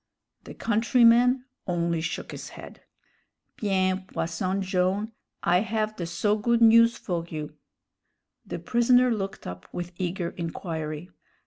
The 0.45 0.55
countryman 0.55 1.45
only 1.67 2.01
shook 2.01 2.31
his 2.31 2.49
head. 2.49 2.81
"Bien, 3.57 4.07
Posson 4.07 4.63
Jone', 4.63 5.11
I 5.43 5.59
have 5.59 5.95
the 5.95 6.07
so 6.07 6.35
good 6.37 6.59
news 6.59 6.97
for 6.97 7.23
you." 7.29 7.53
The 8.43 8.57
prisoner 8.57 9.13
looked 9.13 9.45
up 9.45 9.71
with 9.71 9.91
eager 9.99 10.31
inquiry. 10.31 11.11